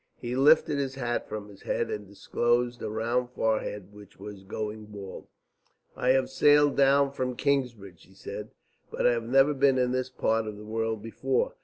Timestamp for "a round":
2.81-3.29